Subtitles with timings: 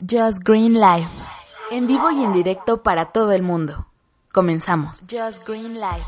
[0.00, 1.08] Just Green Life.
[1.70, 3.86] En vivo y en directo para todo el mundo.
[4.32, 5.00] Comenzamos.
[5.10, 6.06] Just Green Life.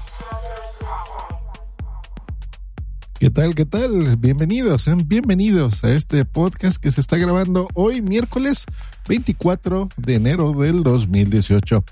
[3.18, 3.54] ¿Qué tal?
[3.54, 4.16] ¿Qué tal?
[4.16, 8.66] Bienvenidos, sean bienvenidos a este podcast que se está grabando hoy miércoles
[9.08, 11.84] 24 de enero del 2018.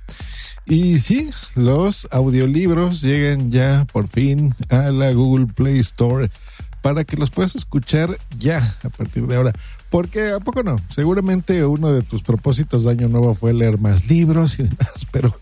[0.66, 6.30] Y sí, los audiolibros llegan ya por fin a la Google Play Store
[6.82, 9.52] para que los puedas escuchar ya a partir de ahora.
[9.88, 14.08] Porque a poco no, seguramente uno de tus propósitos de año nuevo fue leer más
[14.10, 15.34] libros y demás, pero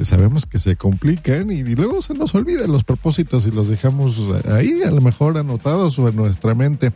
[0.00, 4.18] sabemos que se complican y, luego se nos olvidan los propósitos y los dejamos
[4.50, 6.92] ahí a lo mejor anotados o en nuestra mente.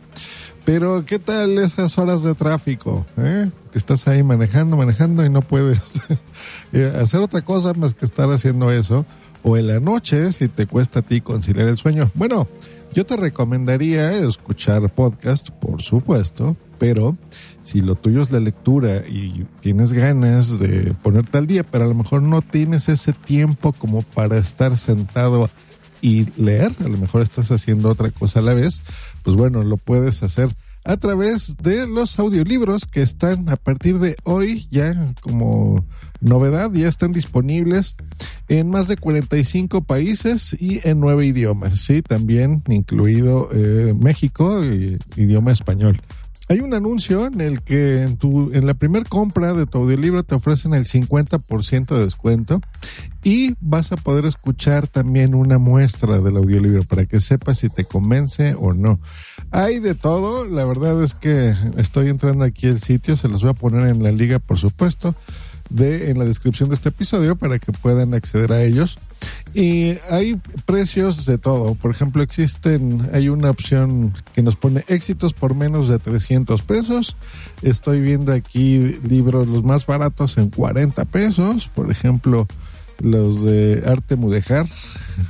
[0.65, 3.05] Pero ¿qué tal esas horas de tráfico?
[3.15, 3.49] Eh?
[3.71, 6.01] Que estás ahí manejando, manejando y no puedes
[6.73, 9.05] eh, hacer otra cosa más que estar haciendo eso.
[9.43, 12.11] O en la noche, si te cuesta a ti conciliar el sueño.
[12.15, 12.47] Bueno,
[12.93, 17.17] yo te recomendaría escuchar podcast, por supuesto, pero
[17.61, 21.87] si lo tuyo es la lectura y tienes ganas de ponerte al día, pero a
[21.87, 25.49] lo mejor no tienes ese tiempo como para estar sentado
[26.01, 28.83] y leer, a lo mejor estás haciendo otra cosa a la vez,
[29.23, 30.49] pues bueno, lo puedes hacer
[30.87, 35.85] a través de los audiolibros que están a partir de hoy ya como
[36.21, 37.95] novedad, ya están disponibles
[38.47, 44.97] en más de 45 países y en nueve idiomas, sí, también incluido eh, México, y
[45.15, 45.99] idioma español.
[46.49, 50.23] Hay un anuncio en el que en, tu, en la primera compra de tu audiolibro
[50.23, 52.61] te ofrecen el 50% de descuento
[53.21, 57.83] y vas a poder escuchar también una muestra del audiolibro para que sepas si te
[57.83, 59.01] convence o no.
[59.51, 63.51] Hay de todo, la verdad es que estoy entrando aquí al sitio, se los voy
[63.51, 65.15] a poner en la liga por supuesto
[65.69, 68.97] de en la descripción de este episodio para que puedan acceder a ellos.
[69.53, 71.75] Y hay precios de todo.
[71.75, 77.15] Por ejemplo, existen, hay una opción que nos pone éxitos por menos de 300 pesos.
[77.61, 81.69] Estoy viendo aquí libros los más baratos en 40 pesos.
[81.73, 82.47] Por ejemplo,
[82.99, 84.67] los de arte mudejar,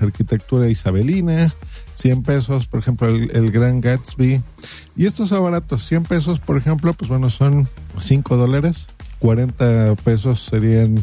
[0.02, 1.54] arquitectura isabelina,
[1.94, 4.42] 100 pesos, por ejemplo, el, Gran Gatsby.
[4.96, 7.68] Y estos son baratos, 100 pesos, por ejemplo, pues bueno, son
[7.98, 8.88] 5 dólares.
[9.20, 10.96] 40 pesos serían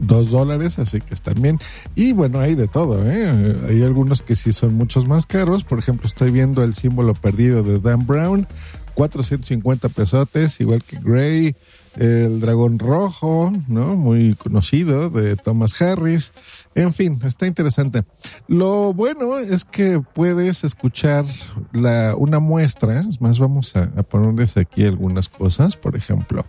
[0.00, 1.58] 2 dólares, así que están bien.
[1.94, 3.56] Y bueno, hay de todo, ¿eh?
[3.68, 5.64] Hay algunos que sí son muchos más caros.
[5.64, 8.46] Por ejemplo, estoy viendo el símbolo perdido de Dan Brown,
[8.94, 11.56] 450 pesotes, igual que Gray,
[11.96, 13.96] el dragón rojo, ¿no?
[13.96, 16.32] Muy conocido, de Thomas Harris.
[16.74, 18.04] En fin, está interesante.
[18.48, 21.24] Lo bueno es que puedes escuchar
[21.72, 23.00] la, una muestra.
[23.00, 25.76] Es más, vamos a, a ponerles aquí algunas cosas.
[25.76, 26.44] Por ejemplo,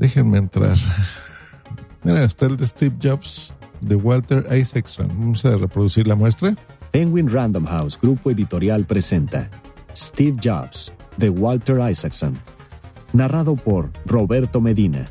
[0.00, 0.78] Déjenme entrar.
[2.04, 3.52] Mira, está el de Steve Jobs
[3.82, 5.08] de Walter Isaacson.
[5.08, 6.56] Vamos a reproducir la muestra.
[6.90, 9.50] Penguin Random House Grupo Editorial presenta
[9.94, 12.38] Steve Jobs de Walter Isaacson.
[13.12, 15.04] Narrado por Roberto Medina.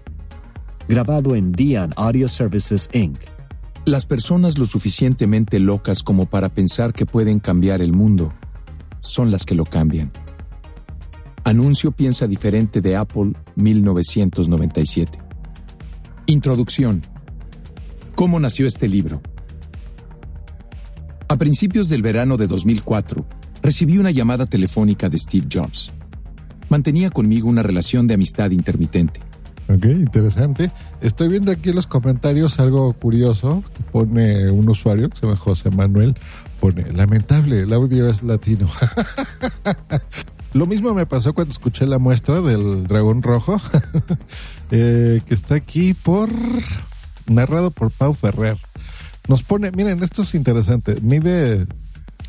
[0.88, 3.20] Grabado en Dian Audio Services Inc.
[3.86, 8.34] Las personas lo suficientemente locas como para pensar que pueden cambiar el mundo
[9.02, 10.12] son las que lo cambian.
[11.50, 15.18] Anuncio piensa diferente de Apple 1997.
[16.28, 17.02] Introducción.
[18.14, 19.20] ¿Cómo nació este libro?
[21.28, 23.26] A principios del verano de 2004,
[23.64, 25.92] recibí una llamada telefónica de Steve Jobs.
[26.70, 29.20] Mantenía conmigo una relación de amistad intermitente.
[29.70, 30.72] Ok, interesante.
[31.02, 33.64] Estoy viendo aquí en los comentarios algo curioso.
[33.92, 36.14] Pone un usuario que se llama José Manuel.
[36.60, 38.68] Pone, lamentable, el audio es latino.
[40.54, 43.62] Lo mismo me pasó cuando escuché la muestra del dragón rojo,
[44.72, 46.30] eh, que está aquí por
[47.28, 48.58] narrado por Pau Ferrer.
[49.28, 51.68] Nos pone, miren, esto es interesante, mide,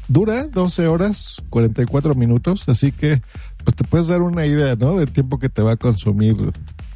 [0.08, 3.22] dura 12 horas 44 minutos, así que
[3.64, 4.96] pues te puedes dar una idea, ¿no?
[4.96, 6.37] Del tiempo que te va a consumir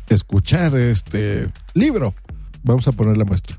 [0.09, 2.15] escuchar este libro.
[2.63, 3.59] Vamos a poner la muestra.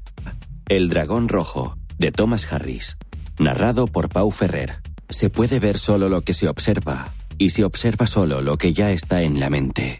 [0.67, 2.97] El dragón rojo, de Thomas Harris,
[3.39, 4.81] narrado por Pau Ferrer.
[5.09, 8.91] Se puede ver solo lo que se observa, y se observa solo lo que ya
[8.91, 9.99] está en la mente.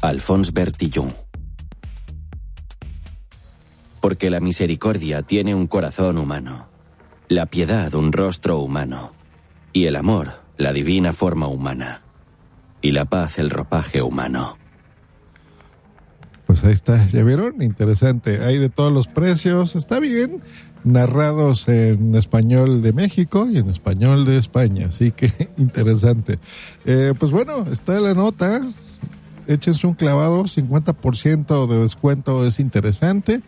[0.00, 1.14] Alphonse Bertillon.
[4.00, 6.68] Porque la misericordia tiene un corazón humano,
[7.28, 9.12] la piedad un rostro humano,
[9.72, 12.02] y el amor la divina forma humana,
[12.80, 14.58] y la paz el ropaje humano.
[16.62, 18.44] Pues ahí está, ya vieron, interesante.
[18.44, 20.40] Hay de todos los precios, está bien,
[20.84, 26.38] narrados en español de México y en español de España, así que interesante.
[26.84, 28.60] Eh, pues bueno, está la nota,
[29.48, 33.40] échense un clavado, 50% de descuento es interesante.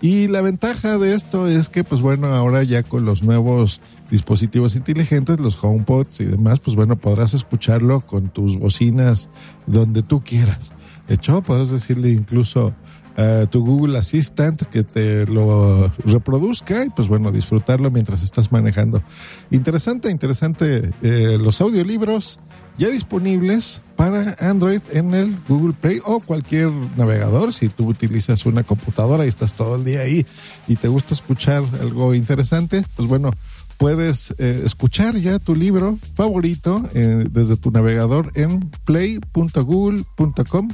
[0.00, 3.80] Y la ventaja de esto es que, pues bueno, ahora ya con los nuevos
[4.12, 9.28] dispositivos inteligentes, los HomePods y demás, pues bueno, podrás escucharlo con tus bocinas
[9.66, 10.72] donde tú quieras.
[11.10, 12.72] Hecho, podrás decirle incluso
[13.16, 19.02] a tu Google Assistant que te lo reproduzca y pues bueno, disfrutarlo mientras estás manejando.
[19.50, 22.38] Interesante, interesante eh, los audiolibros
[22.78, 27.52] ya disponibles para Android en el Google Play o cualquier navegador.
[27.52, 30.24] Si tú utilizas una computadora y estás todo el día ahí
[30.68, 33.32] y te gusta escuchar algo interesante, pues bueno,
[33.80, 40.68] puedes eh, escuchar ya tu libro favorito eh, desde tu navegador en play.google.com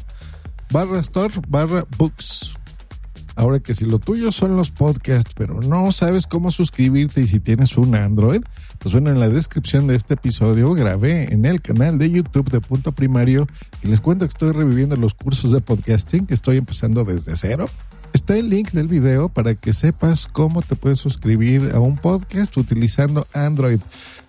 [0.73, 2.58] barra store barra books.
[3.37, 7.38] Ahora que si lo tuyo son los podcasts, pero no sabes cómo suscribirte y si
[7.38, 8.41] tienes un Android,
[8.81, 12.61] pues bueno, en la descripción de este episodio grabé en el canal de YouTube de
[12.61, 13.47] Punto Primario
[13.85, 17.70] y les cuento que estoy reviviendo los cursos de podcasting que estoy empezando desde cero.
[18.17, 22.57] Está el link del video para que sepas cómo te puedes suscribir a un podcast
[22.57, 23.79] utilizando Android.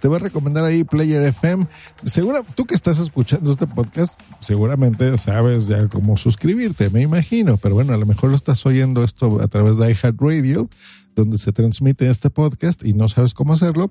[0.02, 1.66] Te voy a recomendar ahí Player FM.
[2.04, 7.56] Segura, tú que estás escuchando este podcast, seguramente sabes ya cómo suscribirte, me imagino.
[7.56, 10.70] Pero bueno, a lo mejor lo estás oyendo esto a través de iHeartRadio,
[11.16, 13.90] donde se transmite este podcast y no sabes cómo hacerlo.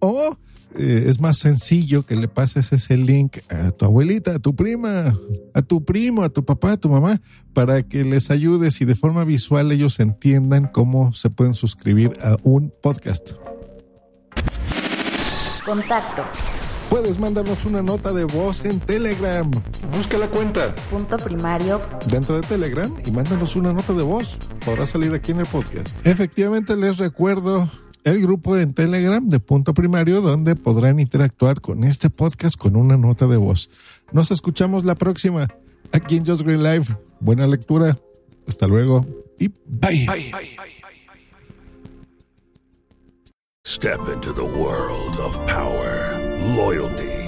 [0.00, 0.36] O
[0.76, 5.14] eh, es más sencillo que le pases ese link a tu abuelita, a tu prima,
[5.54, 7.20] a tu primo, a tu papá, a tu mamá,
[7.52, 12.36] para que les ayudes y de forma visual ellos entiendan cómo se pueden suscribir a
[12.42, 13.32] un podcast.
[15.64, 16.22] Contacto.
[16.88, 19.50] Puedes mandarnos una nota de voz en Telegram.
[19.92, 21.82] Busca la cuenta Punto primario.
[22.06, 24.38] dentro de Telegram y mándanos una nota de voz.
[24.64, 25.98] Podrá salir aquí en el podcast.
[26.06, 27.68] Efectivamente, les recuerdo
[28.08, 32.96] el grupo en Telegram de Punto Primario donde podrán interactuar con este podcast con una
[32.96, 33.70] nota de voz.
[34.12, 35.48] Nos escuchamos la próxima
[35.92, 36.86] aquí en Just Green Live.
[37.20, 37.98] Buena lectura.
[38.46, 39.04] Hasta luego
[39.38, 40.06] y bye.
[43.64, 46.18] Step into the world of power,
[46.56, 47.27] loyalty,